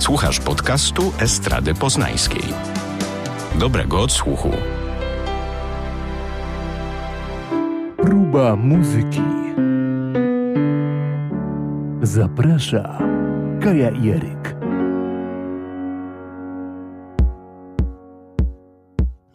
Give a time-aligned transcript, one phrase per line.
[0.00, 2.42] Słuchasz podcastu Estrady Poznańskiej.
[3.58, 4.50] Dobrego odsłuchu.
[7.96, 9.20] Próba muzyki.
[12.02, 12.98] Zaprasza
[13.62, 14.56] Kaja Jeryk.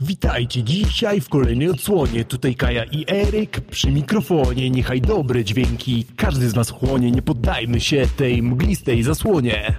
[0.01, 2.25] Witajcie dzisiaj w kolejnej odsłonie.
[2.25, 4.69] Tutaj Kaja i Eryk przy mikrofonie.
[4.69, 7.11] Niechaj dobre dźwięki każdy z was chłonie.
[7.11, 9.75] Nie poddajmy się tej mglistej zasłonie.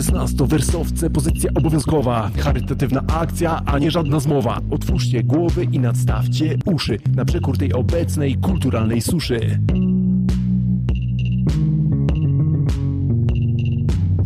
[0.00, 2.30] 16-wersowce, pozycja obowiązkowa.
[2.38, 4.60] Charytatywna akcja, a nie żadna zmowa.
[4.70, 9.60] Otwórzcie głowy i nadstawcie uszy na przekór tej obecnej kulturalnej suszy.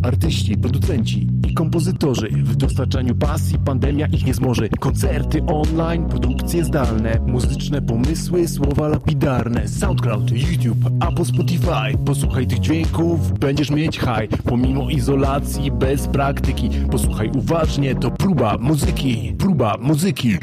[0.05, 4.69] Artyści, producenci i kompozytorzy w dostarczaniu pasji pandemia ich nie zmoży.
[4.79, 9.67] Koncerty online, produkcje zdalne, muzyczne pomysły, słowa lapidarne.
[9.67, 11.97] SoundCloud, YouTube, Apple Spotify.
[12.05, 14.41] Posłuchaj tych dźwięków, będziesz mieć high.
[14.43, 16.69] Pomimo izolacji, bez praktyki.
[16.91, 19.35] Posłuchaj uważnie, to próba muzyki.
[19.37, 20.37] Próba muzyki.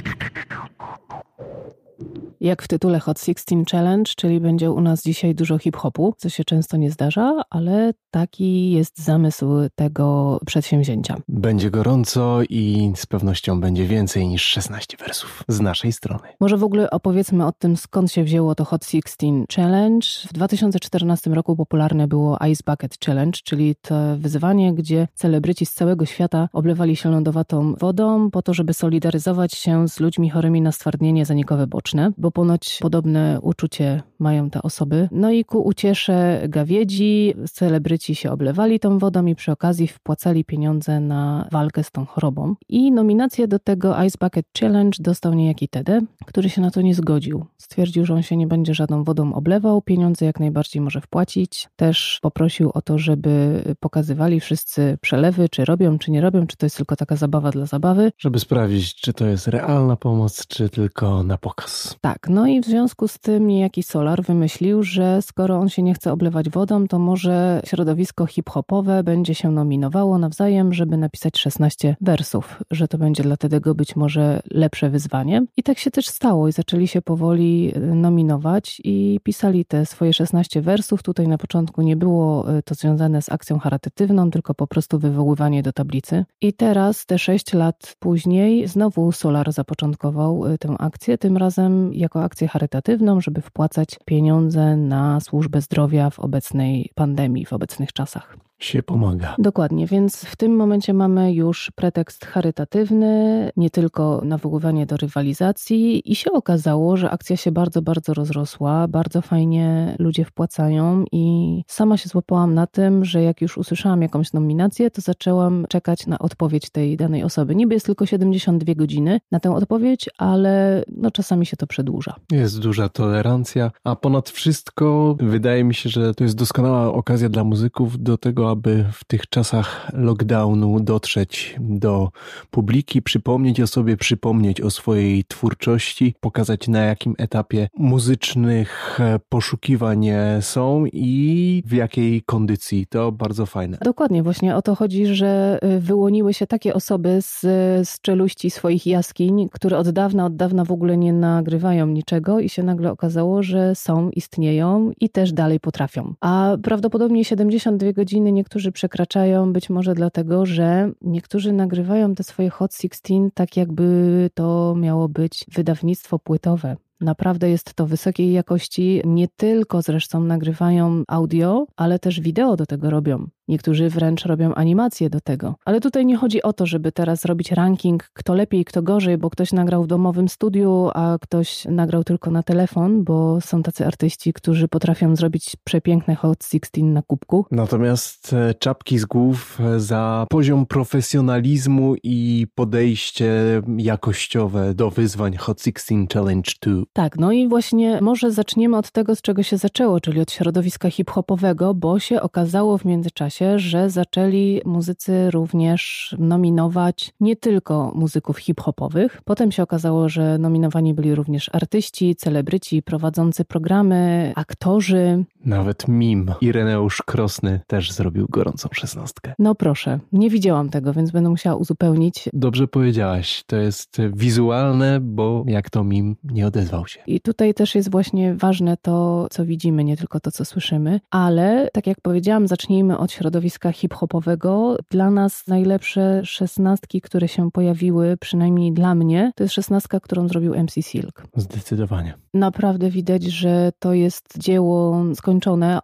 [2.43, 6.45] Jak w tytule Hot 16 Challenge, czyli będzie u nas dzisiaj dużo hip-hopu, co się
[6.45, 11.17] często nie zdarza, ale taki jest zamysł tego przedsięwzięcia.
[11.29, 16.23] Będzie gorąco i z pewnością będzie więcej niż 16 wersów z naszej strony.
[16.41, 20.07] Może w ogóle opowiedzmy o tym, skąd się wzięło to Hot 16 Challenge.
[20.29, 26.07] W 2014 roku popularne było Ice Bucket Challenge, czyli to wyzwanie, gdzie celebryci z całego
[26.07, 31.27] świata oblewali się lądowatą wodą po to, żeby solidaryzować się z ludźmi chorymi na stwardnienie
[31.27, 35.09] zanikowe boczne, bo ponoć podobne uczucie mają te osoby.
[35.13, 41.01] No i ku uciesze gawiedzi celebryci się oblewali tą wodą i przy okazji wpłacali pieniądze
[41.01, 42.55] na walkę z tą chorobą.
[42.69, 46.95] I nominację do tego Ice Bucket Challenge dostał niejaki Tede, który się na to nie
[46.95, 47.47] zgodził.
[47.59, 51.69] Stwierdził, że on się nie będzie żadną wodą oblewał, pieniądze jak najbardziej może wpłacić.
[51.77, 56.67] Też poprosił o to, żeby pokazywali wszyscy przelewy, czy robią, czy nie robią, czy to
[56.67, 58.13] jest tylko taka zabawa dla zabawy.
[58.19, 61.97] Żeby sprawdzić, czy to jest realna pomoc, czy tylko na pokaz.
[62.01, 65.95] Tak, no i w związku z tym niejaki Solar wymyślił, że skoro on się nie
[65.95, 72.63] chce oblewać wodą, to może środowisko hip-hopowe będzie się nominowało nawzajem, żeby napisać 16 wersów,
[72.71, 75.45] że to będzie dla Tedego być może lepsze wyzwanie.
[75.57, 80.63] I tak się też stało i zaczęli się powoli nominować i pisali te swoje 16
[80.63, 81.03] wersów.
[81.03, 85.73] Tutaj na początku nie było to związane z akcją charytatywną, tylko po prostu wywoływanie do
[85.73, 86.25] tablicy.
[86.41, 92.49] I teraz, te 6 lat później, znowu Solar zapoczątkował tę akcję, tym razem jako akcję
[92.49, 99.35] charytatywną, żeby wpłacać pieniądze na służbę zdrowia w obecnej pandemii, w obecnych czasach się pomaga.
[99.39, 106.15] Dokładnie, więc w tym momencie mamy już pretekst charytatywny, nie tylko nawoływanie do rywalizacji i
[106.15, 112.09] się okazało, że akcja się bardzo, bardzo rozrosła, bardzo fajnie ludzie wpłacają i sama się
[112.09, 116.97] złapałam na tym, że jak już usłyszałam jakąś nominację, to zaczęłam czekać na odpowiedź tej
[116.97, 117.55] danej osoby.
[117.55, 122.15] Niby jest tylko 72 godziny na tę odpowiedź, ale no czasami się to przedłuża.
[122.33, 127.45] Jest duża tolerancja, a ponad wszystko wydaje mi się, że to jest doskonała okazja dla
[127.45, 132.11] muzyków do tego, aby w tych czasach lockdownu dotrzeć do
[132.51, 140.07] publiki, przypomnieć o sobie, przypomnieć o swojej twórczości, pokazać na jakim etapie muzycznych poszukiwań
[140.41, 142.87] są i w jakiej kondycji.
[142.87, 143.79] To bardzo fajne.
[143.85, 147.41] Dokładnie, właśnie o to chodzi, że wyłoniły się takie osoby z,
[147.89, 152.49] z czeluści swoich jaskiń, które od dawna, od dawna w ogóle nie nagrywają niczego i
[152.49, 156.15] się nagle okazało, że są, istnieją i też dalej potrafią.
[156.21, 162.75] A prawdopodobnie 72 godziny niektórzy przekraczają, być może dlatego, że niektórzy nagrywają te swoje Hot
[162.75, 166.77] 16 tak, jakby to miało być wydawnictwo płytowe.
[167.01, 169.03] Naprawdę jest to wysokiej jakości.
[169.05, 173.29] Nie tylko zresztą nagrywają audio, ale też wideo do tego robią.
[173.53, 175.55] Niektórzy wręcz robią animacje do tego.
[175.65, 179.31] Ale tutaj nie chodzi o to, żeby teraz robić ranking, kto lepiej, kto gorzej, bo
[179.31, 184.33] ktoś nagrał w domowym studiu, a ktoś nagrał tylko na telefon, bo są tacy artyści,
[184.33, 187.47] którzy potrafią zrobić przepiękne Hot 16 na kubku.
[187.51, 196.53] Natomiast czapki z głów za poziom profesjonalizmu i podejście jakościowe do wyzwań Hot 16 Challenge
[196.63, 196.83] 2.
[196.93, 200.91] Tak, no i właśnie może zaczniemy od tego, z czego się zaczęło, czyli od środowiska
[200.91, 209.21] hip-hopowego, bo się okazało w międzyczasie, że zaczęli muzycy również nominować nie tylko muzyków hip-hopowych.
[209.25, 215.25] Potem się okazało, że nominowani byli również artyści, celebryci, prowadzący programy, aktorzy.
[215.45, 216.31] Nawet mim.
[216.41, 219.35] Ireneusz Krosny też zrobił gorącą szesnastkę.
[219.39, 222.29] No proszę, nie widziałam tego, więc będę musiała uzupełnić.
[222.33, 227.01] Dobrze powiedziałaś, to jest wizualne, bo jak to mim nie odezwał się.
[227.07, 231.69] I tutaj też jest właśnie ważne to, co widzimy, nie tylko to, co słyszymy, ale
[231.73, 234.77] tak jak powiedziałam, zacznijmy od środowiska hip-hopowego.
[234.91, 240.55] Dla nas najlepsze szesnastki, które się pojawiły, przynajmniej dla mnie, to jest szesnastka, którą zrobił
[240.63, 241.23] MC Silk.
[241.37, 242.15] Zdecydowanie.
[242.35, 245.32] Naprawdę widać, że to jest dzieło skończone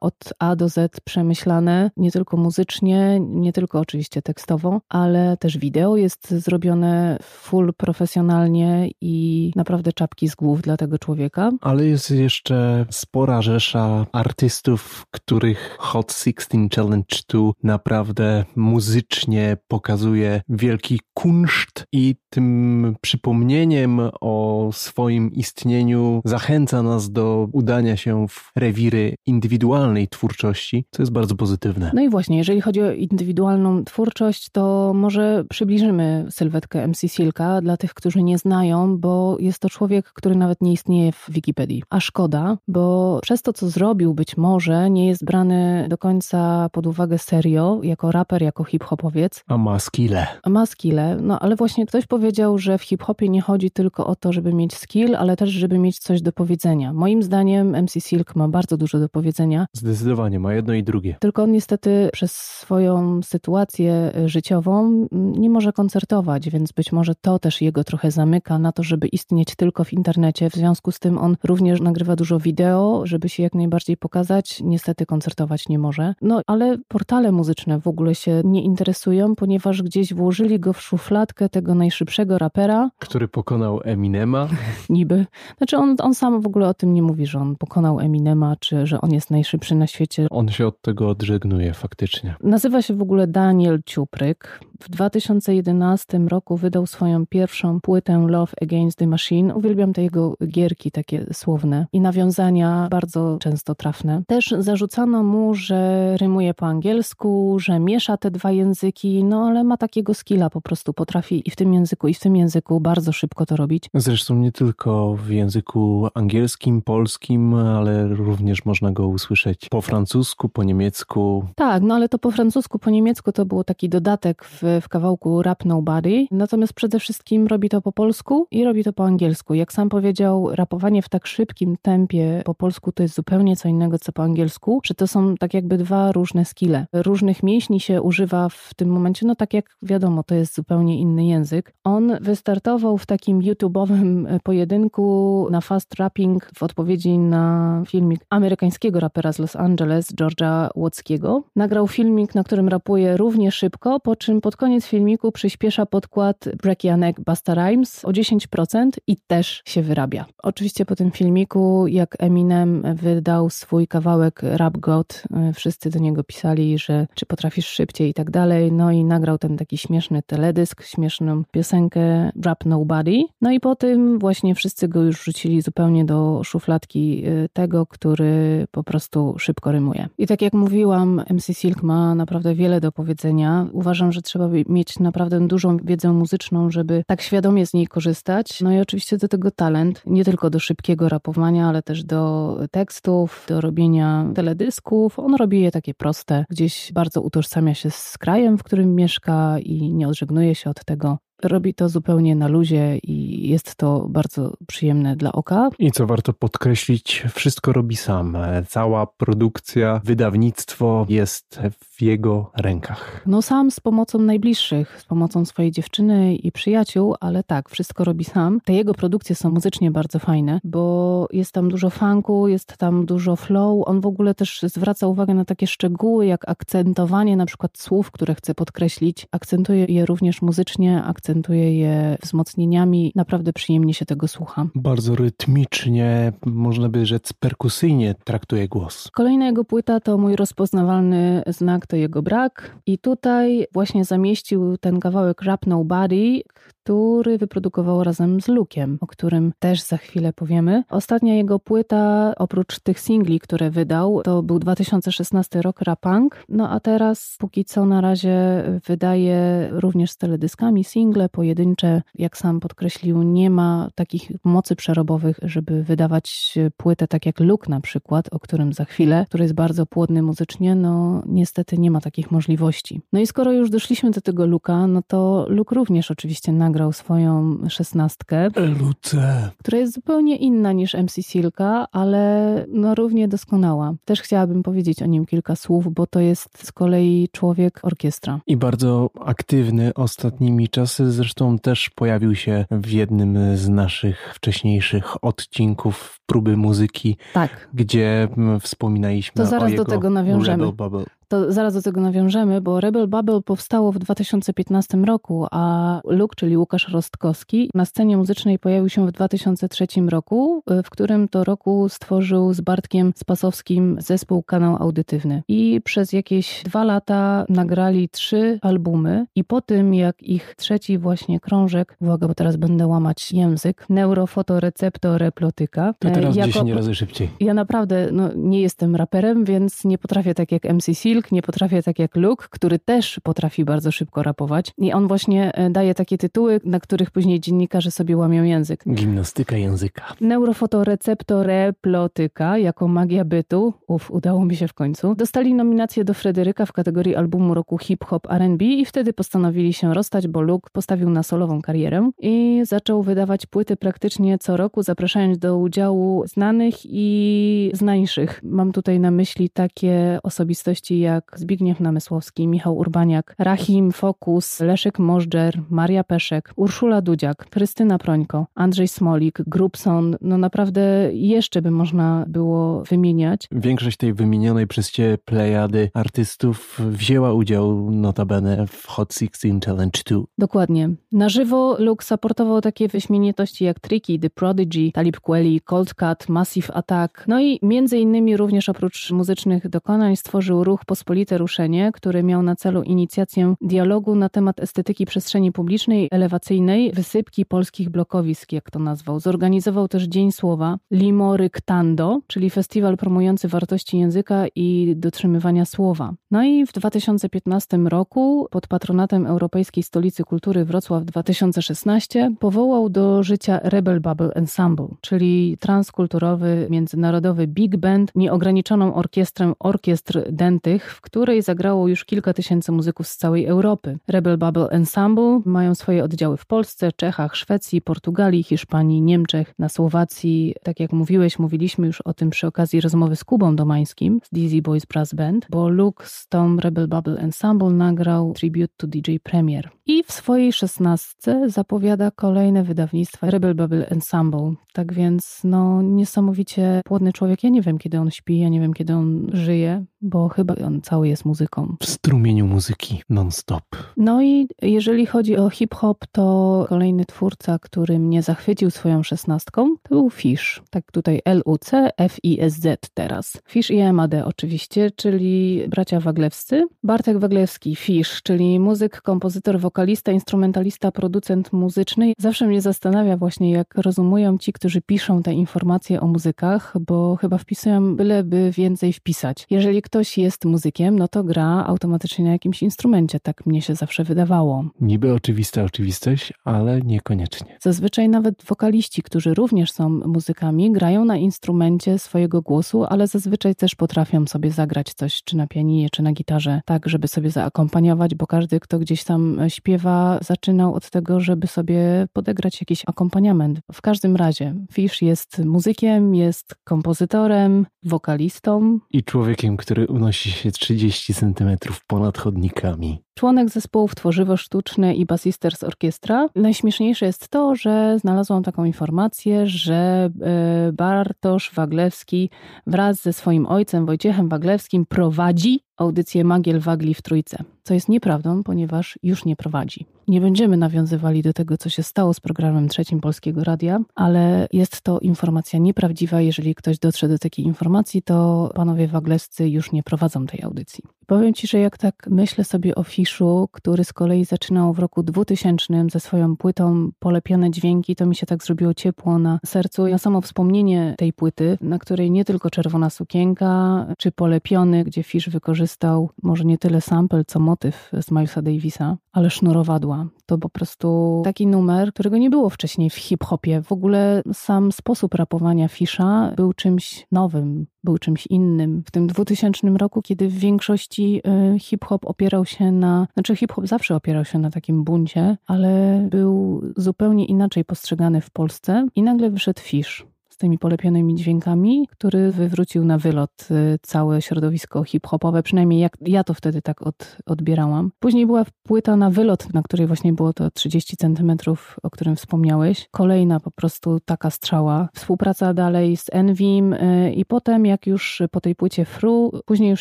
[0.01, 5.97] od A do Z, przemyślane nie tylko muzycznie, nie tylko oczywiście tekstowo, ale też wideo
[5.97, 11.51] jest zrobione full profesjonalnie i naprawdę czapki z głów dla tego człowieka.
[11.61, 21.01] Ale jest jeszcze spora rzesza artystów, których Hot 16 Challenge 2 naprawdę muzycznie pokazuje wielki
[21.15, 30.09] kunszt i tym przypomnieniem o swoim istnieniu zachęca nas do udania się w rewiry indywidualnej
[30.09, 31.91] twórczości, co jest bardzo pozytywne.
[31.95, 37.77] No i właśnie, jeżeli chodzi o indywidualną twórczość, to może przybliżymy sylwetkę MC Silka dla
[37.77, 41.83] tych, którzy nie znają, bo jest to człowiek, który nawet nie istnieje w Wikipedii.
[41.91, 46.87] A szkoda, bo przez to, co zrobił, być może nie jest brany do końca pod
[46.87, 49.45] uwagę serio, jako raper, jako hip-hopowiec.
[49.47, 50.27] A ma skille.
[50.43, 54.17] A ma skille, no ale właśnie ktoś powiedział, że w hip-hopie nie chodzi tylko o
[54.17, 56.93] to, żeby mieć skill, ale też, żeby mieć coś do powiedzenia.
[56.93, 59.28] Moim zdaniem MC Silk ma bardzo dużo do powiedzenia.
[59.73, 61.17] Zdecydowanie, ma jedno i drugie.
[61.21, 67.63] Tylko on niestety przez swoją sytuację życiową nie może koncertować, więc być może to też
[67.63, 70.51] jego trochę zamyka na to, żeby istnieć tylko w internecie.
[70.51, 74.61] W związku z tym on również nagrywa dużo wideo, żeby się jak najbardziej pokazać.
[74.65, 76.15] Niestety koncertować nie może.
[76.23, 81.49] No ale portale muzyczne w ogóle się nie interesują, ponieważ gdzieś włożyli go w szufladkę
[81.49, 82.91] tego najszybszego rapera.
[82.99, 84.49] Który pokonał Eminema.
[84.91, 85.27] Niby.
[85.59, 88.87] Znaczy on, on sam w ogóle o tym nie mówi, że on pokonał Eminema, czy
[88.87, 90.27] że on jest najszybszy na świecie.
[90.31, 92.35] On się od tego odżegnuje faktycznie.
[92.43, 94.61] Nazywa się w ogóle Daniel Ciupryk.
[94.83, 99.55] W 2011 roku wydał swoją pierwszą płytę Love Against the Machine.
[99.55, 104.23] Uwielbiam te jego gierki takie słowne i nawiązania bardzo często trafne.
[104.27, 109.77] Też zarzucano mu, że rymuje po angielsku, że miesza te dwa języki, no ale ma
[109.77, 113.47] takiego skilla po prostu, potrafi i w tym języku, i w tym języku bardzo szybko
[113.47, 113.85] to robić.
[113.95, 120.65] Zresztą nie tylko w języku angielskim, polskim, ale również można go usłyszeć po francusku, po
[120.65, 121.45] niemiecku.
[121.57, 125.43] Tak, no ale to po francusku, po niemiecku to było taki dodatek w, w kawałku
[125.43, 126.27] Rap Nobody.
[126.31, 129.55] Natomiast przede wszystkim robi to po polsku i robi to po angielsku.
[129.55, 133.99] Jak sam powiedział, rapowanie w tak szybkim tempie po polsku to jest zupełnie co innego,
[133.99, 136.87] co po angielsku, że to są tak jakby dwa różne skille.
[136.93, 141.27] Różnych mięśni się używa w tym momencie, no tak jak wiadomo, to jest zupełnie inny
[141.27, 141.75] język.
[141.85, 149.33] On wystartował w takim YouTube'owym pojedynku na fast rapping w odpowiedzi na filmik amerykańskiego rapera
[149.33, 151.43] z Los Angeles, Georgia Łockiego.
[151.57, 156.85] Nagrał filmik, na którym rapuje równie szybko, po czym pod koniec filmiku przyspiesza podkład Break
[156.85, 160.27] Janek Basta Rhymes o 10% i też się wyrabia.
[160.43, 165.23] Oczywiście po tym filmiku, jak Eminem wydał swój kawałek Rap God,
[165.55, 169.57] wszyscy do niego pisali, że czy potrafisz szybciej i tak dalej, no i nagrał ten
[169.57, 173.23] taki śmieszny teledysk, śmieszną piosenkę Rap Nobody.
[173.41, 178.67] No i po tym właśnie wszyscy go już rzucili zupełnie do szufladki y, tego, który
[178.79, 180.09] po prostu szybko rymuje.
[180.19, 183.67] I tak jak mówiłam, MC Silk ma naprawdę wiele do powiedzenia.
[183.73, 188.61] Uważam, że trzeba mieć naprawdę dużą wiedzę muzyczną, żeby tak świadomie z niej korzystać.
[188.61, 193.47] No i oczywiście do tego talent, nie tylko do szybkiego rapowania, ale też do tekstów,
[193.49, 195.19] do robienia teledysków.
[195.19, 199.95] On robi je takie proste, gdzieś bardzo utożsamia się z krajem, w którym mieszka i
[199.95, 201.19] nie odżegnuje się od tego.
[201.43, 205.69] Robi to zupełnie na luzie i jest to bardzo przyjemne dla oka.
[205.79, 208.37] I co warto podkreślić, wszystko robi sam.
[208.69, 211.61] Cała produkcja, wydawnictwo jest
[211.99, 213.23] w jego rękach.
[213.27, 218.25] No sam z pomocą najbliższych, z pomocą swojej dziewczyny i przyjaciół, ale tak, wszystko robi
[218.25, 218.61] sam.
[218.65, 223.37] Te jego produkcje są muzycznie bardzo fajne, bo jest tam dużo funku, jest tam dużo
[223.37, 223.83] flow.
[223.89, 228.35] On w ogóle też zwraca uwagę na takie szczegóły, jak akcentowanie na przykład słów, które
[228.35, 229.27] chce podkreślić.
[229.33, 233.13] Akcentuje je również muzycznie, akcentuje je wzmocnieniami.
[233.15, 234.67] Naprawdę przyjemnie się tego słucha.
[234.75, 239.11] Bardzo rytmicznie, można by rzec perkusyjnie traktuje głos.
[239.13, 242.77] Kolejna jego płyta to mój rozpoznawalny znak, to jego brak.
[242.87, 249.53] I tutaj właśnie zamieścił ten kawałek Rap Nobody, który wyprodukował razem z Lukiem, o którym
[249.59, 250.83] też za chwilę powiemy.
[250.91, 256.45] Ostatnia jego płyta, oprócz tych singli, które wydał, to był 2016 rok Rapunk.
[256.49, 262.61] No a teraz póki co na razie wydaje również z teledyskami single pojedyncze, jak sam
[262.61, 268.39] podkreślił, nie ma takich mocy przerobowych, żeby wydawać płytę tak jak Luke na przykład, o
[268.39, 273.01] którym za chwilę, który jest bardzo płodny muzycznie, no niestety nie ma takich możliwości.
[273.13, 277.59] No i skoro już doszliśmy do tego Luka, no to Luke również oczywiście nagrał swoją
[277.69, 278.49] szesnastkę.
[278.81, 279.51] Luce.
[279.59, 283.95] Która jest zupełnie inna niż MC Silka, ale no równie doskonała.
[284.05, 288.41] Też chciałabym powiedzieć o nim kilka słów, bo to jest z kolei człowiek orkiestra.
[288.47, 296.21] I bardzo aktywny ostatnimi czasy, zresztą też pojawił się w jednym z naszych wcześniejszych odcinków
[296.27, 297.69] próby muzyki, tak.
[297.75, 298.29] gdzie
[298.61, 300.65] wspominaliśmy to zaraz o jego do tego nawiążemy.
[300.65, 301.18] Rebel Bubble.
[301.29, 306.57] To zaraz do tego nawiążemy, bo Rebel Bubble powstało w 2015 roku, a Luke, czyli
[306.57, 312.55] Łukasz Rostkowski, na scenie muzycznej pojawił się w 2003 roku, w którym to roku stworzył
[312.55, 315.43] z Bartkiem Spasowskim zespół Kanał Audytywny.
[315.49, 321.41] I przez jakieś dwa lata nagrali trzy albumy i po tym, jak ich trzeci właśnie
[321.41, 325.95] krążek, uwaga, bo teraz będę łamać język, neurofotoreceptoreplotyka.
[325.99, 327.31] To teraz jako, 10 razy szybciej.
[327.41, 330.95] Ja naprawdę no, nie jestem raperem, więc nie potrafię tak jak MC
[331.33, 334.73] Nie potrafię tak jak Luke, który też potrafi bardzo szybko rapować.
[334.79, 338.85] I on właśnie e, daje takie tytuły, na których później dziennikarze sobie łamią język.
[338.95, 340.03] Gimnastyka języka.
[340.21, 343.75] Neurofotoreceptoreplotyka jako magia bytu.
[343.87, 345.15] Uf, udało mi się w końcu.
[345.15, 350.29] Dostali nominację do Fryderyka w kategorii albumu roku hip-hop R&B i wtedy postanowili się rozstać,
[350.29, 355.59] bo Luke postawił na solową karierę i zaczął wydawać płyty praktycznie co roku, zapraszając do
[355.59, 358.41] udziału znanych i znańszych.
[358.43, 365.63] Mam tutaj na myśli takie osobistości jak Zbigniew Namysłowski, Michał Urbaniak, Rahim Fokus, Leszek Możdżer,
[365.71, 370.17] Maria Peszek, Urszula Dudziak, Krystyna Prońko, Andrzej Smolik, Grubson.
[370.21, 370.81] No naprawdę
[371.13, 373.49] jeszcze by można było wymieniać.
[373.53, 380.21] Większość tej wymienionej przez Cię plejady artystów wzięła udział notabene w Hot 16 Challenge 2.
[380.39, 380.91] Dokładnie.
[381.13, 386.75] Na żywo Luke supportował takie wyśmienitości jak Tricky, The Prodigy, Talib Kweli, Cold Cut, Massive
[386.75, 387.25] Attack.
[387.29, 392.57] No i między innymi również oprócz muzycznych dokonań stworzył ruch Pospolite Ruszenie, który miał na
[392.57, 399.21] celu inicjację dialogu na temat estetyki przestrzeni publicznej, elewacyjnej, wysypki polskich blokowisk, jak to nazwał.
[399.21, 406.15] Zorganizował też Dzień Słowa, Limoryktando, czyli festiwal promujący wartości języka i dotrzymywania słowa.
[406.31, 413.61] No i w 2015 roku pod patronatem Europejskiej Stolicy Kultury Wrocław 2016 powołał do życia
[413.63, 421.89] Rebel Bubble Ensemble, czyli transkulturowy, międzynarodowy big band, nieograniczoną orkiestrę orkiestr dętych, w której zagrało
[421.89, 423.99] już kilka tysięcy muzyków z całej Europy.
[424.09, 430.55] Rebel Bubble Ensemble mają swoje oddziały w Polsce, Czechach, Szwecji, Portugalii, Hiszpanii, Niemczech, na Słowacji.
[430.63, 434.63] Tak jak mówiłeś, mówiliśmy już o tym przy okazji rozmowy z Kubą Domańskim z Dizzy
[434.63, 439.71] Boys Brass Band, bo Luke z tą Rebel Bubble Ensemble nagrał Tribute to DJ Premier.
[439.87, 444.53] I w swojej szesnastce zapowiada kolejne wydawnictwa Rebel Bubble Ensemble.
[444.73, 447.45] Tak więc, no, niesamowicie płodny człowiek.
[447.45, 450.78] Ja nie wiem, kiedy on śpi, ja nie wiem, kiedy on żyje, bo chyba on
[450.83, 451.77] cały jest muzyką.
[451.81, 453.65] W strumieniu muzyki non-stop.
[453.97, 459.89] No i jeżeli chodzi o hip-hop, to kolejny twórca, który mnie zachwycił swoją szesnastką, to
[459.89, 460.63] był Fish.
[460.71, 463.43] Tak tutaj L-U-C, F-I-S-Z teraz.
[463.49, 466.67] Fish i MAD oczywiście, czyli bracia waglewscy.
[466.83, 472.13] Bartek Waglewski, Fish, czyli muzyk, kompozytor, wokalista, instrumentalista, producent muzyczny.
[472.19, 477.39] Zawsze mnie zastanawia właśnie, jak rozumują ci, którzy piszą te informacje o muzykach, bo chyba
[477.39, 479.47] wpisują byleby więcej wpisać.
[479.51, 484.05] Jeżeli ktoś jest muzykiem, no to gra automatycznie na jakimś instrumencie, tak mnie się zawsze
[484.05, 484.65] wydawało.
[484.81, 487.57] Niby oczywista oczywistość, ale niekoniecznie.
[487.61, 493.75] Zazwyczaj nawet wokaliści, którzy również są muzykami, grają na instrumencie swojego głosu, ale zazwyczaj też
[493.75, 498.27] potrafią sobie zagrać coś, czy na pianinie, czy na gitarze, tak, żeby sobie zaakompaniować, bo
[498.27, 503.61] każdy, kto gdzieś tam śpiewa, zaczynał od tego, żeby sobie podegrać jakiś akompaniament.
[503.73, 508.79] W każdym razie, Fish jest muzykiem, jest kompozytorem, wokalistą.
[508.91, 513.03] I człowiekiem, który unosi się 30 centymetrów ponad chodnikami.
[513.15, 516.29] Członek zespołów Tworzywo Sztuczne i Basisters Orkiestra.
[516.35, 522.31] Najśmieszniejsze jest to, że znalazłam taką informację, że e, Bartosz Waglewski
[522.67, 528.43] wraz ze swoim ojcem Wojciechem Waglewskim prowadzi audycję Magiel Wagli w Trójce, co jest nieprawdą,
[528.43, 529.98] ponieważ już nie prowadzi.
[530.09, 534.81] Nie będziemy nawiązywali do tego, co się stało z programem trzecim Polskiego Radia, ale jest
[534.81, 536.21] to informacja nieprawdziwa.
[536.21, 540.85] Jeżeli ktoś dotrze do takiej informacji, to panowie Waglewscy już nie prowadzą tej audycji.
[541.09, 545.03] Powiem Ci, że jak tak myślę sobie o Fiszu, który z kolei zaczynał w roku
[545.03, 549.87] 2000 ze swoją płytą Polepione Dźwięki, to mi się tak zrobiło ciepło na sercu.
[549.87, 555.29] Na samo wspomnienie tej płyty, na której nie tylko Czerwona Sukienka, czy Polepiony, gdzie Fisz
[555.29, 560.07] wykorzystał może nie tyle sample, co motyw z Milesa Davisa, ale sznurowadła.
[560.29, 563.63] To po prostu taki numer, którego nie było wcześniej w hip-hopie.
[563.63, 568.83] W ogóle sam sposób rapowania Fisza był czymś nowym, był czymś innym.
[568.87, 571.23] W tym 2000 roku, kiedy w większości
[571.55, 576.63] y, hip-hop opierał się na, znaczy hip-hop zawsze opierał się na takim buncie, ale był
[576.77, 580.07] zupełnie inaczej postrzegany w Polsce i nagle wyszedł Fish
[580.39, 586.35] tymi polepionymi dźwiękami, który wywrócił na wylot y, całe środowisko hip-hopowe, przynajmniej jak ja to
[586.35, 587.91] wtedy tak od, odbierałam.
[587.99, 592.89] Później była płyta na wylot, na której właśnie było to 30 centymetrów, o którym wspomniałeś.
[592.91, 594.89] Kolejna po prostu taka strzała.
[594.95, 599.81] Współpraca dalej z Envim y, i potem jak już po tej płycie Fru, później już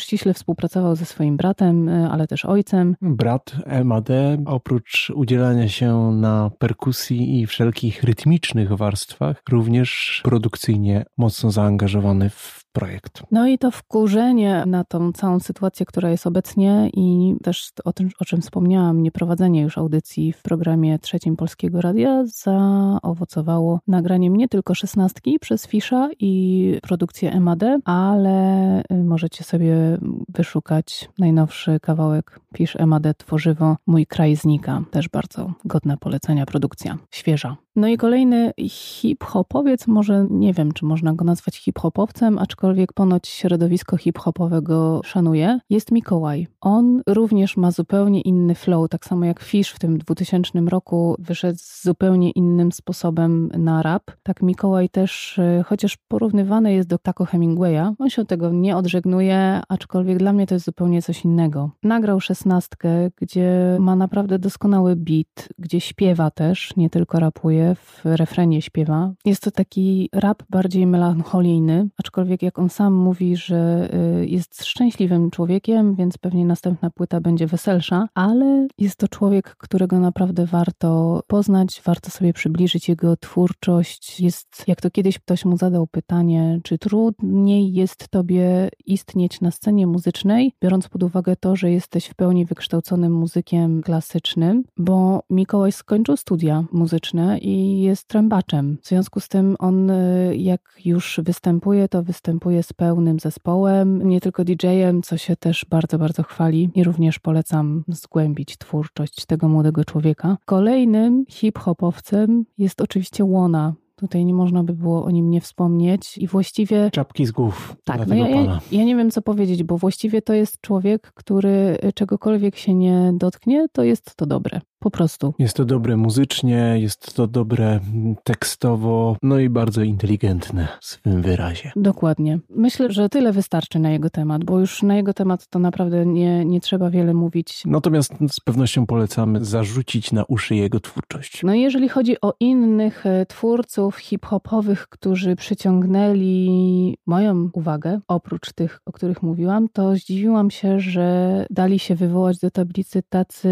[0.00, 2.96] ściśle współpracował ze swoim bratem, y, ale też ojcem.
[3.02, 4.08] Brat MAD
[4.46, 12.64] oprócz udzielania się na perkusji i wszelkich rytmicznych warstwach, również produkuje produkcyjnie mocno zaangażowany w
[12.72, 13.22] projekt.
[13.30, 18.10] No i to wkurzenie na tą całą sytuację, która jest obecnie i też o tym,
[18.20, 24.74] o czym wspomniałam, nieprowadzenie już audycji w programie trzecim Polskiego Radia zaowocowało nagraniem nie tylko
[24.74, 33.18] szesnastki przez Fisza i produkcję MAD, ale y, możecie sobie wyszukać najnowszy kawałek Fisz MAD
[33.18, 34.82] Tworzywo Mój Kraj Znika.
[34.90, 37.56] Też bardzo godna polecenia produkcja, świeża.
[37.78, 43.96] No i kolejny hip-hopowiec, może nie wiem, czy można go nazwać hip-hopowcem, aczkolwiek ponoć środowisko
[43.96, 46.46] hip-hopowego szanuje, jest Mikołaj.
[46.60, 51.58] On również ma zupełnie inny flow, tak samo jak Fish w tym 2000 roku wyszedł
[51.58, 54.02] z zupełnie innym sposobem na rap.
[54.22, 58.76] Tak Mikołaj też, y, chociaż porównywany jest do Taco Hemingwaya, on się od tego nie
[58.76, 61.70] odżegnuje, aczkolwiek dla mnie to jest zupełnie coś innego.
[61.82, 68.62] Nagrał szesnastkę, gdzie ma naprawdę doskonały beat, gdzie śpiewa też, nie tylko rapuje, w refrenie
[68.62, 69.12] śpiewa.
[69.24, 73.88] Jest to taki rap bardziej melancholijny, aczkolwiek jak on sam mówi, że
[74.22, 80.00] y, jest szczęśliwym człowiekiem, więc pewnie następna płyta będzie weselsza, ale jest to człowiek, którego
[80.00, 84.20] naprawdę warto poznać, warto sobie przybliżyć jego twórczość.
[84.20, 89.86] Jest, jak to kiedyś ktoś mu zadał pytanie, czy trudniej jest tobie istnieć na scenie
[89.86, 96.16] muzycznej, biorąc pod uwagę to, że jesteś w pełni wykształconym muzykiem klasycznym, bo Mikołaj skończył
[96.16, 98.78] studia muzyczne i jest trębaczem.
[98.82, 104.20] W związku z tym on, y, jak już występuje, to występuje z pełnym zespołem, nie
[104.20, 109.84] tylko DJ-em, co się też bardzo, bardzo chwali i również polecam zgłębić twórczość tego młodego
[109.84, 110.36] człowieka.
[110.44, 116.26] Kolejnym hip-hopowcem jest oczywiście Łona, Tutaj nie można by było o nim nie wspomnieć i
[116.26, 116.90] właściwie...
[116.90, 117.76] Czapki z głów.
[117.84, 121.78] Tak, no ja, ja, ja, nie wiem co powiedzieć, bo właściwie to jest człowiek, który
[121.94, 124.60] czegokolwiek się nie dotknie, to jest to dobre.
[124.78, 125.34] Po prostu.
[125.38, 127.80] Jest to dobre muzycznie, jest to dobre
[128.24, 131.72] tekstowo, no i bardzo inteligentne w swym wyrazie.
[131.76, 132.38] Dokładnie.
[132.50, 136.44] Myślę, że tyle wystarczy na jego temat, bo już na jego temat to naprawdę nie,
[136.44, 137.62] nie trzeba wiele mówić.
[137.66, 141.42] Natomiast z pewnością polecamy zarzucić na uszy jego twórczość.
[141.42, 148.80] No i jeżeli chodzi o innych e, twórców hip-hopowych, którzy przyciągnęli moją uwagę, oprócz tych,
[148.86, 153.48] o których mówiłam, to zdziwiłam się, że dali się wywołać do tablicy tacy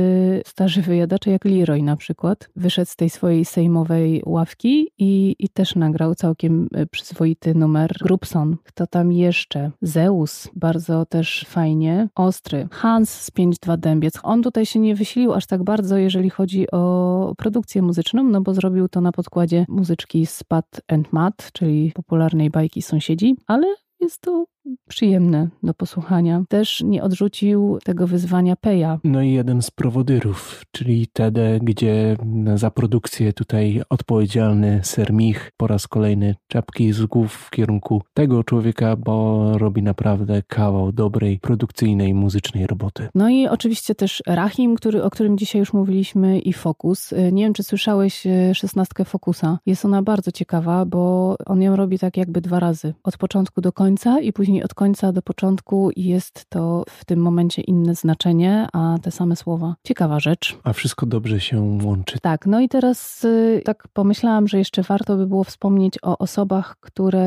[0.47, 5.48] starzy wyjadacze badacze jak Leroy na przykład wyszedł z tej swojej sejmowej ławki i, i
[5.48, 8.57] też nagrał całkiem e, przyzwoity numer Grubson.
[8.64, 9.70] Kto tam jeszcze?
[9.83, 12.09] Zeus, bardzo też fajnie.
[12.14, 12.68] Ostry.
[12.70, 14.18] Hans z 5-2 Dębiec.
[14.22, 18.55] On tutaj się nie wysilił aż tak bardzo, jeżeli chodzi o produkcję muzyczną, no bo
[18.55, 24.20] zrobił to na podkładzie muzyczki z Pat and Matt, czyli popularnej bajki Sąsiedzi, ale jest
[24.20, 24.44] to
[24.88, 26.44] przyjemne do posłuchania.
[26.48, 28.98] Też nie odrzucił tego wyzwania Peja.
[29.05, 32.16] No i jeden z prowodyrów, czyli TD, gdzie
[32.55, 38.44] za produkcję tutaj odpowiedzialny Ser Mich po raz kolejny czapki z głów w kierunku tego
[38.44, 43.09] człowieka, bo robi naprawdę kawał dobrej, produkcyjnej, muzycznej roboty.
[43.14, 47.14] No i oczywiście też Rahim, który, o którym dzisiaj już mówiliśmy i Focus.
[47.33, 49.59] Nie wiem, czy słyszałeś e, szesnastkę Focusa.
[49.66, 52.94] Jest ona bardzo ciekawa, bo on ją robi tak jakby dwa razy.
[53.05, 57.21] Od początku do końca i później od końca do początku i jest to w tym
[57.21, 59.75] momencie inne znaczenie, a te same słowa.
[59.85, 60.59] Ciekawa rzecz.
[60.64, 62.19] A wszystko dobrze się łączy.
[62.23, 66.77] Tak, no i teraz y, tak pomyślałam, że jeszcze warto by było wspomnieć o osobach,
[66.81, 67.27] które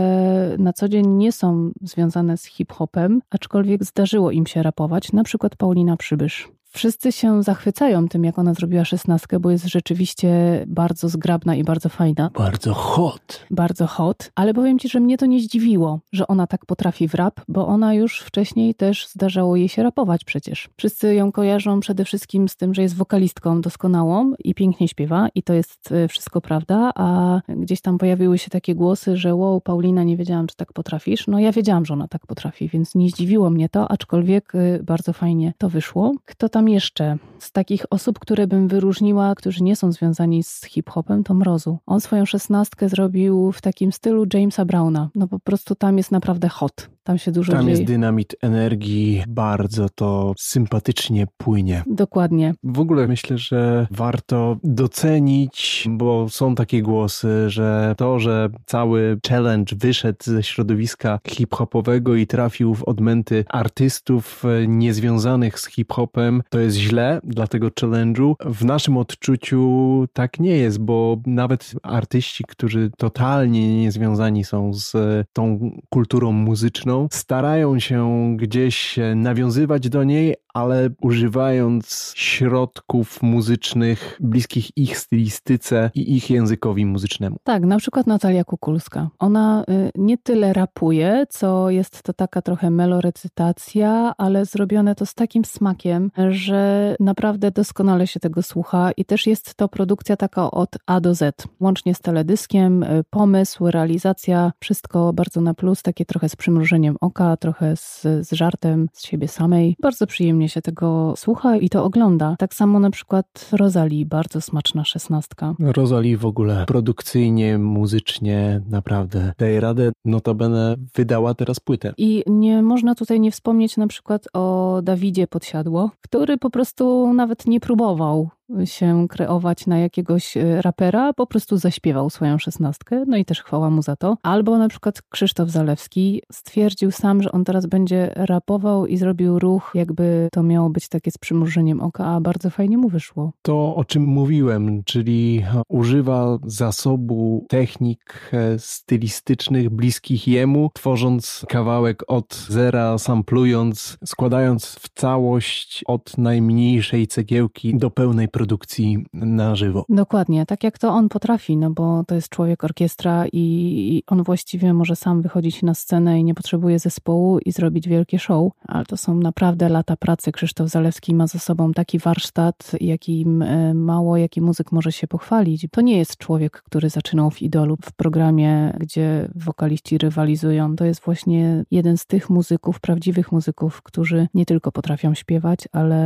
[0.57, 5.55] na co dzień nie są związane z hip-hopem, aczkolwiek zdarzyło im się rapować, na przykład
[5.55, 6.58] Paulina Przybysz.
[6.71, 10.29] Wszyscy się zachwycają tym, jak ona zrobiła szesnastkę, bo jest rzeczywiście
[10.67, 12.29] bardzo zgrabna i bardzo fajna.
[12.37, 13.45] Bardzo hot.
[13.51, 17.13] Bardzo hot, ale powiem ci, że mnie to nie zdziwiło, że ona tak potrafi w
[17.13, 20.69] rap, bo ona już wcześniej też zdarzało jej się rapować przecież.
[20.77, 25.43] Wszyscy ją kojarzą przede wszystkim z tym, że jest wokalistką doskonałą i pięknie śpiewa i
[25.43, 30.03] to jest e, wszystko prawda, a gdzieś tam pojawiły się takie głosy, że wow, Paulina,
[30.03, 31.27] nie wiedziałam, czy tak potrafisz.
[31.27, 35.13] No ja wiedziałam, że ona tak potrafi, więc nie zdziwiło mnie to, aczkolwiek e, bardzo
[35.13, 36.13] fajnie to wyszło.
[36.25, 37.17] Kto tam tam jeszcze?
[37.39, 41.77] Z takich osób, które bym wyróżniła, którzy nie są związani z hip-hopem, to Mrozu.
[41.85, 45.09] On swoją szesnastkę zrobił w takim stylu Jamesa Browna.
[45.15, 46.89] No po prostu tam jest naprawdę hot.
[47.09, 47.71] Tam się dużo Tam dzieje.
[47.71, 51.83] jest dynamit energii, bardzo to sympatycznie płynie.
[51.87, 52.53] Dokładnie.
[52.63, 59.75] W ogóle myślę, że warto docenić, bo są takie głosy, że to, że cały challenge
[59.75, 66.77] wyszedł ze środowiska hip-hopowego i trafił w odmęty artystów e, niezwiązanych z hip-hopem, to jest
[66.77, 68.33] źle dla tego challenge'u.
[68.45, 74.93] W naszym odczuciu tak nie jest, bo nawet artyści, którzy totalnie niezwiązani są z
[75.33, 84.97] tą kulturą muzyczną, starają się gdzieś nawiązywać do niej, ale używając środków muzycznych bliskich ich
[84.97, 87.37] stylistyce i ich językowi muzycznemu.
[87.43, 89.09] Tak, na przykład Natalia Kukulska.
[89.19, 95.13] Ona y, nie tyle rapuje, co jest to taka trochę melorecytacja, ale zrobione to z
[95.13, 100.69] takim smakiem, że naprawdę doskonale się tego słucha i też jest to produkcja taka od
[100.85, 106.29] A do Z, łącznie z teledyskiem, y, pomysł, realizacja, wszystko bardzo na plus, takie trochę
[106.29, 109.75] z przymrużeniem oka, trochę z, z żartem z siebie samej.
[109.81, 112.35] Bardzo przyjemnie się tego słucha i to ogląda.
[112.39, 115.55] Tak samo na przykład Rosalie, bardzo smaczna szesnastka.
[115.59, 119.91] Rosalie w ogóle produkcyjnie, muzycznie naprawdę daje radę.
[120.05, 121.93] Notabene wydała teraz płytę.
[121.97, 127.47] I nie można tutaj nie wspomnieć na przykład o Dawidzie Podsiadło, który po prostu nawet
[127.47, 128.29] nie próbował
[128.65, 133.69] się kreować na jakiegoś e, rapera, po prostu zaśpiewał swoją szesnastkę, no i też chwała
[133.69, 134.17] mu za to.
[134.23, 139.71] Albo na przykład Krzysztof Zalewski stwierdził sam, że on teraz będzie rapował i zrobił ruch,
[139.75, 143.31] jakby to miało być takie z przymrużeniem oka, a bardzo fajnie mu wyszło.
[143.41, 152.35] To, o czym mówiłem, czyli używa zasobu technik e, stylistycznych bliskich jemu, tworząc kawałek od
[152.35, 159.85] zera, samplując, składając w całość od najmniejszej cegiełki do pełnej produkcji na żywo.
[159.89, 164.73] Dokładnie, tak jak to on potrafi, no bo to jest człowiek orkiestra i on właściwie
[164.73, 168.97] może sam wychodzić na scenę i nie potrzebuje zespołu i zrobić wielkie show, ale to
[168.97, 170.31] są naprawdę lata pracy.
[170.31, 175.67] Krzysztof Zalewski ma ze sobą taki warsztat, jakim e, mało jaki muzyk może się pochwalić.
[175.71, 180.75] To nie jest człowiek, który zaczynał w Idolu, w programie, gdzie wokaliści rywalizują.
[180.75, 185.99] To jest właśnie jeden z tych muzyków, prawdziwych muzyków, którzy nie tylko potrafią śpiewać, ale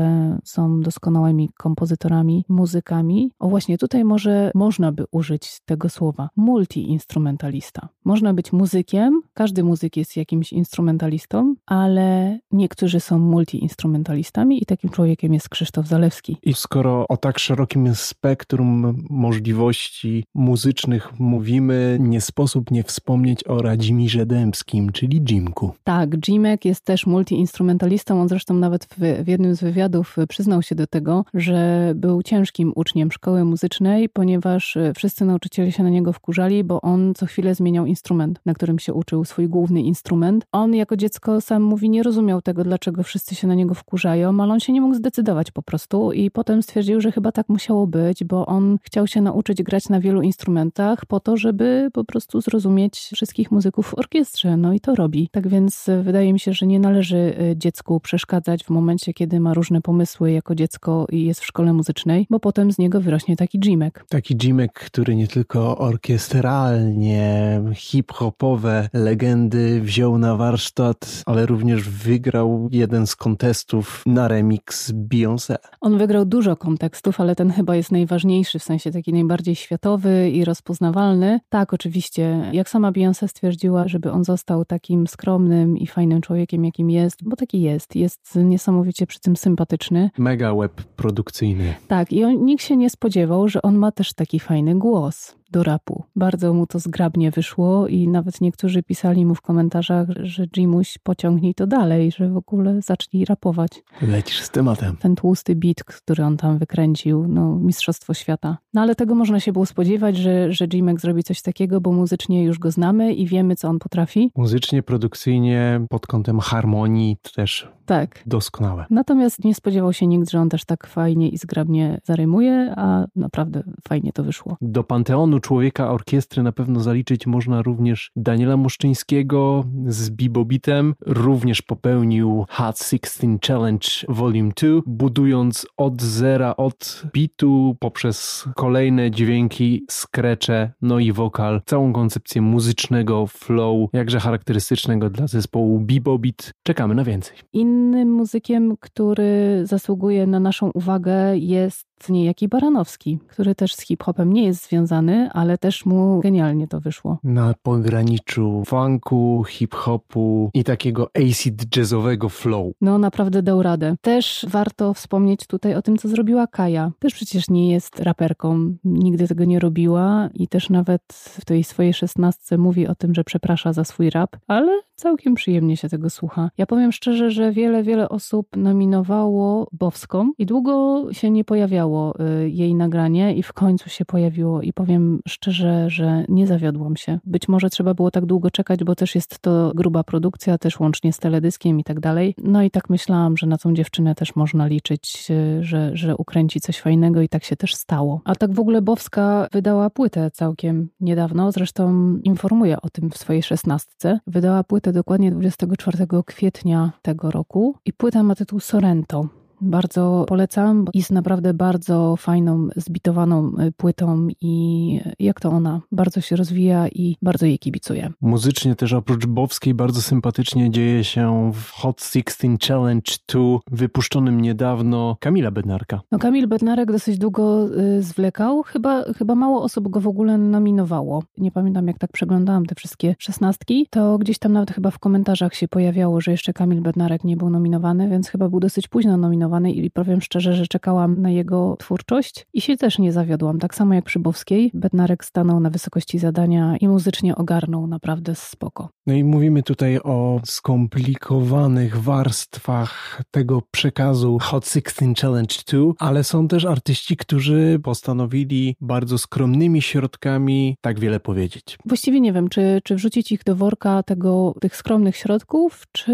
[0.44, 3.32] są doskonałymi kompozytorami muzykami.
[3.40, 7.90] O właśnie tutaj może można by użyć tego słowa multiinstrumentalista.
[8.06, 15.34] Można być muzykiem, każdy muzyk jest jakimś instrumentalistą, ale niektórzy są multiinstrumentalistami i takim człowiekiem
[15.34, 16.38] jest Krzysztof Zalewski.
[16.44, 24.26] I skoro o tak szerokim spektrum możliwości muzycznych mówimy, nie sposób nie wspomnieć o Radzimirze
[24.26, 25.72] Dębskim, czyli Jimku.
[25.84, 28.22] Tak, Jimek jest też multiinstrumentalistą.
[28.22, 32.74] On zresztą nawet w, w jednym z wywiadów przyznał się do tego, że był ciężkim
[32.76, 37.56] uczniem szkoły muzycznej, ponieważ e, wszyscy nauczyciele się na niego wkurzali, bo on co chwilę
[37.56, 40.46] zmieniał instrument, na którym się uczył, swój główny instrument.
[40.52, 44.54] On jako dziecko sam mówi, nie rozumiał tego, dlaczego wszyscy się na niego wkurzają, ale
[44.54, 48.24] on się nie mógł zdecydować po prostu i potem stwierdził, że chyba tak musiało być,
[48.24, 53.10] bo on chciał się nauczyć grać na wielu instrumentach po to, żeby po prostu zrozumieć
[53.14, 54.58] wszystkich muzyków w orkiestrze.
[54.58, 55.30] No i to robi.
[55.32, 59.40] Tak więc e, wydaje mi się, że nie należy e, dziecku przeszkadzać w momencie, kiedy
[59.40, 63.36] ma różne pomysły jako dziecko i jest w szkole muzycznej bo potem z niego wyrośnie
[63.36, 64.06] taki Jimek.
[64.10, 73.08] Taki Jimek, który nie tylko orkiestralnie hip-hopowe legendy wziął na warsztat, ale również wygrał jeden
[73.08, 75.56] z kontestów na remix Beyoncé.
[75.82, 80.46] On wygrał dużo kontekstów, ale ten chyba jest najważniejszy, w sensie taki najbardziej światowy i
[80.46, 81.40] rozpoznawalny.
[81.50, 86.90] Tak, oczywiście, jak sama Beyoncé stwierdziła, żeby on został takim skromnym i fajnym człowiekiem, jakim
[86.90, 87.96] jest, bo taki jest.
[87.96, 90.10] Jest niesamowicie przy tym sympatyczny.
[90.18, 91.76] Mega web produkcyjny.
[91.88, 95.64] Tak, i on, nikt się nie spodziewał, że on ma też taki fajny głos do
[95.64, 96.04] rapu.
[96.16, 101.54] Bardzo mu to zgrabnie wyszło i nawet niektórzy pisali mu w komentarzach, że Jimuś pociągnij
[101.54, 103.84] to dalej, że w ogóle zacznij rapować.
[104.02, 104.98] Lecisz z tematem.
[104.98, 108.58] Ten tłusty beat, który on tam wykręcił, no mistrzostwo świata.
[108.74, 112.44] No ale tego można się było spodziewać, że, że Jimek zrobi coś takiego, bo muzycznie
[112.44, 114.32] już go znamy i wiemy, co on potrafi.
[114.36, 118.24] Muzycznie, produkcyjnie, pod kątem harmonii też tak.
[118.26, 118.86] doskonałe.
[118.90, 123.64] Natomiast nie spodziewał się nikt, że on też tak fajnie i zgrabnie zarymuje, a naprawdę
[123.88, 124.58] fajnie to wyszło.
[124.62, 130.96] Do Panteonu człowieka orkiestry na pewno zaliczyć można również Daniela Muszczyńskiego z Bibobitem.
[131.06, 139.86] Również popełnił Hot 16 Challenge Volume 2, budując od zera, od bitu poprzez kolejne dźwięki,
[139.90, 146.52] skrecze, no i wokal, całą koncepcję muzycznego flow, jakże charakterystycznego dla zespołu Bibobit.
[146.64, 147.38] Czekamy na więcej.
[147.54, 154.46] Innym muzykiem, który zasługuje na naszą uwagę jest niejaki Baranowski, który też z hip-hopem nie
[154.46, 157.18] jest związany, ale też mu genialnie to wyszło.
[157.24, 162.74] Na pograniczu funku, hip-hopu i takiego acid jazzowego flow.
[162.82, 163.96] No naprawdę dał radę.
[164.02, 166.92] Też warto wspomnieć tutaj o tym, co zrobiła Kaja.
[167.00, 171.94] Też przecież nie jest raperką, nigdy tego nie robiła i też nawet w tej swojej
[171.94, 176.50] szesnastce mówi o tym, że przeprasza za swój rap, ale całkiem przyjemnie się tego słucha.
[176.58, 182.50] Ja powiem szczerze, że wiele, wiele osób nominowało Bowską i długo się nie pojawiało y,
[182.50, 187.20] jej nagranie i w końcu się pojawiło i powiem szczerze, że nie zawiodłam się.
[187.26, 191.14] Być może trzeba było tak długo czekać, bo też jest to gruba produkcja, też łącznie
[191.14, 192.36] z teledyskiem i tak dalej.
[192.38, 196.62] No i tak myślałam, że na tą dziewczynę też można liczyć, y, że, że ukręci
[196.62, 198.22] coś fajnego i tak się też stało.
[198.26, 203.44] A tak w ogóle Bowska wydała płytę całkiem niedawno, zresztą informuję o tym w swojej
[203.44, 204.20] szesnastce.
[204.28, 209.43] Wydała płytę dokładnie 24 kwietnia tego roku i płyta ma tytuł Sorrento.
[209.64, 210.86] Bardzo polecam.
[210.94, 217.18] Jest naprawdę bardzo fajną, zbitowaną y, płytą i jak to ona bardzo się rozwija i
[217.22, 218.12] bardzo jej kibicuję.
[218.22, 225.18] Muzycznie też oprócz Bowskiej bardzo sympatycznie dzieje się w Hot 16 Challenge 2 wypuszczonym niedawno
[225.20, 226.02] Kamila Bednarka.
[226.12, 228.64] No Kamil Bednarek dosyć długo y, zwlekał.
[228.64, 231.24] Chyba, chyba mało osób go w ogóle nominowało.
[231.38, 235.56] Nie pamiętam jak tak przeglądałam te wszystkie szesnastki, to gdzieś tam nawet chyba w komentarzach
[235.56, 239.53] się pojawiało, że jeszcze Kamil Bednarek nie był nominowany, więc chyba był dosyć późno nominowany
[239.62, 243.60] i powiem szczerze, że czekałam na jego twórczość i się też nie zawiodłam.
[243.60, 248.90] Tak samo jak przy Bowskiej, Bednarek stanął na wysokości zadania i muzycznie ogarnął naprawdę spoko.
[249.08, 256.48] No i mówimy tutaj o skomplikowanych warstwach tego przekazu Hot 16 Challenge 2, ale są
[256.48, 261.78] też artyści, którzy postanowili bardzo skromnymi środkami tak wiele powiedzieć.
[261.86, 266.14] Właściwie nie wiem, czy, czy wrzucić ich do worka tego, tych skromnych środków, czy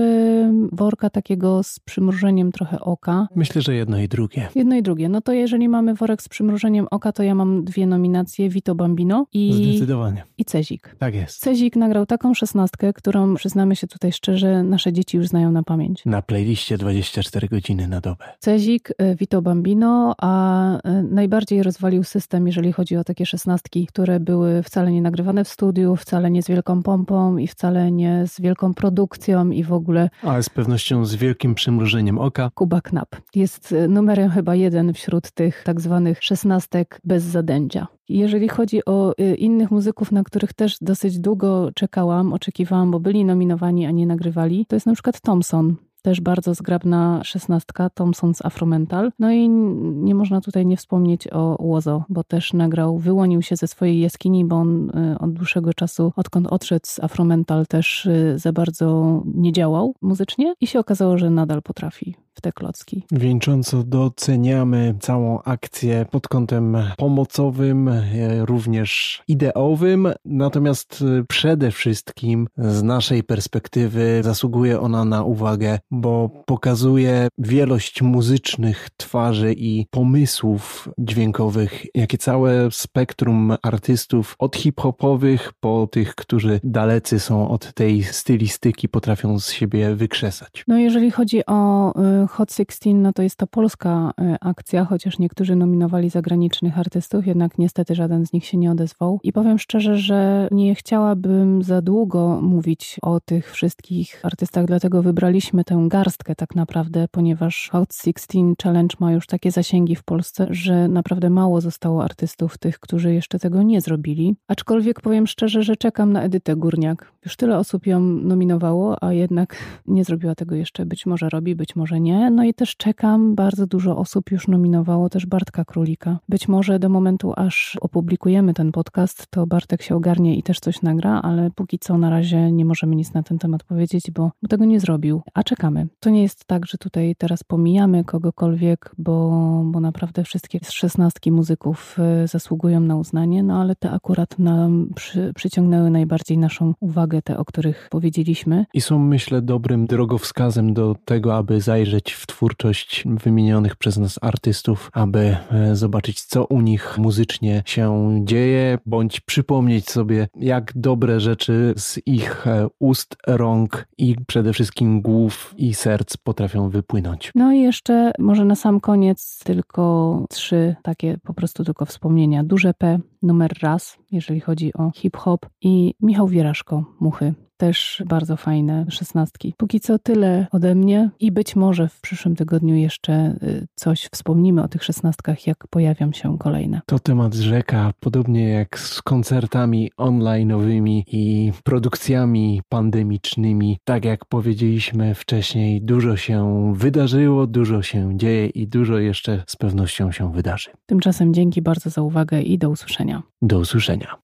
[0.72, 3.28] worka takiego z przymrużeniem trochę oka.
[3.36, 4.50] Myślę, że jedno i drugie.
[4.56, 5.10] Jedno i drugie.
[5.10, 9.26] No to jeżeli mamy worek z przymrużeniem oka, to ja mam dwie nominacje, Vito Bambino
[9.34, 9.54] i...
[9.54, 10.24] Zdecydowanie.
[10.38, 10.96] I Cezik.
[11.00, 11.40] Tak jest.
[11.40, 16.06] Cezik nagrał taką szesnastkę, którą przyznamy się tutaj szczerze, nasze dzieci już znają na pamięć.
[16.06, 18.26] Na playliście 24 godziny na dobę.
[18.40, 24.20] Cezik, y, Vito Bambino, a y, najbardziej rozwalił system, jeżeli chodzi o takie szesnastki, które
[24.20, 28.42] były wcale nie nagrywane w studiu, wcale nie z wielką pompą i wcale nie z
[28.42, 30.10] wielką produkcją i w ogóle...
[30.24, 32.52] Ale z pewnością z wielkim przymrużeniem oka.
[32.56, 37.88] Kuba Knap jest y, numerem chyba jeden wśród tych tak zwanych szesnastek bez zadęcia.
[38.10, 43.26] Jeżeli chodzi o y, innych muzyków, na których też dosyć długo czekałam, oczekiwałam, bo byli
[43.26, 49.12] nominowani, a nie nagrywali, to jest na przykład Thompson też bardzo zgrabna szesnastka, Thompson's Afromental.
[49.20, 49.50] No i
[49.94, 54.46] nie można tutaj nie wspomnieć o Łozo, bo też nagrał, wyłonił się ze swojej jaskini,
[54.46, 59.52] bo on y, od dłuższego czasu, odkąd odszedł z Afromental, też y, za bardzo nie
[59.52, 63.04] działał muzycznie i się okazało, że nadal potrafi w te klocki.
[63.12, 68.02] Wieńcząco doceniamy całą akcję pod kątem pomocowym, e,
[68.46, 78.02] również ideowym, natomiast przede wszystkim z naszej perspektywy zasługuje ona na uwagę, bo pokazuje wielość
[78.02, 87.20] muzycznych twarzy i pomysłów dźwiękowych, jakie całe spektrum artystów, od hip-hopowych po tych, którzy dalecy
[87.20, 90.64] są od tej stylistyki, potrafią z siebie wykrzesać.
[90.68, 95.20] No jeżeli chodzi o e, Hot 16, no to jest to polska e, akcja, chociaż
[95.20, 99.20] niektórzy nominowali zagranicznych artystów, jednak niestety żaden z nich się nie odezwał.
[99.24, 105.64] I powiem szczerze, że nie chciałabym za długo mówić o tych wszystkich artystach, dlatego wybraliśmy
[105.64, 110.88] tę garstkę tak naprawdę, ponieważ Hot 16 Challenge ma już takie zasięgi w Polsce, że
[110.88, 114.36] naprawdę mało zostało artystów tych, którzy jeszcze tego nie zrobili.
[114.48, 117.12] Aczkolwiek powiem szczerze, że czekam na Edytę Górniak.
[117.26, 119.56] Już tyle osób ją nominowało, a jednak
[119.88, 120.86] nie zrobiła tego jeszcze.
[120.86, 122.32] Być może robi, być może nie.
[122.32, 126.20] No i też czekam, bardzo dużo osób już nominowało też Bartka Królika.
[126.30, 130.82] Być może do momentu, aż opublikujemy ten podcast, to Bartek się ogarnie i też coś
[130.82, 134.66] nagra, ale póki co na razie nie możemy nic na ten temat powiedzieć, bo, tego
[134.66, 135.22] nie zrobił.
[135.34, 135.69] A czekamy.
[135.70, 135.88] Zapraszamy.
[136.00, 139.30] To nie jest tak, że tutaj teraz pomijamy kogokolwiek, bo,
[139.66, 145.34] bo naprawdę wszystkie szesnastki muzyków y, zasługują na uznanie, no ale te akurat nam przy,
[145.36, 148.66] przyciągnęły najbardziej naszą uwagę, te, o których powiedzieliśmy.
[148.74, 154.90] I są, myślę, dobrym drogowskazem do tego, aby zajrzeć w twórczość wymienionych przez nas artystów,
[154.94, 161.74] aby e, zobaczyć, co u nich muzycznie się dzieje, bądź przypomnieć sobie, jak dobre rzeczy
[161.78, 167.32] z ich e, ust, rąk i przede wszystkim głów i serc potrafią wypłynąć.
[167.36, 172.44] No i jeszcze może na sam koniec tylko trzy takie po prostu tylko wspomnienia.
[172.44, 178.86] Duże P, numer raz, jeżeli chodzi o hip-hop i Michał Wieraszko, Muchy też bardzo fajne
[178.90, 179.54] szesnastki.
[179.58, 184.64] Póki co tyle ode mnie i być może w przyszłym tygodniu jeszcze y, coś wspomnimy
[184.64, 186.82] o tych szesnastkach, jak pojawią się kolejne.
[186.86, 193.78] To temat rzeka, podobnie jak z koncertami online'owymi i produkcjami pandemicznymi.
[193.84, 200.12] Tak jak powiedzieliśmy wcześniej, dużo się wydarzyło, dużo się dzieje i dużo jeszcze z pewnością
[200.12, 200.70] się wydarzy.
[200.86, 203.24] Tymczasem dzięki bardzo za uwagę i do usłyszenia.
[203.42, 204.16] Do usłyszenia.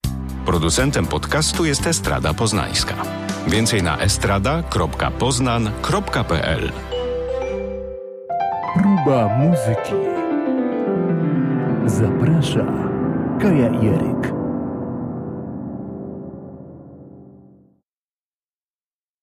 [0.45, 3.24] Producentem podcastu jest Estrada Poznańska.
[3.47, 6.71] Więcej na estrada.poznan.pl
[8.75, 9.93] Próba muzyki.
[11.85, 12.65] Zaprasza
[13.41, 14.44] Kaja Jeryk.